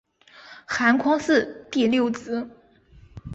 [0.65, 2.49] 韩匡嗣第六子。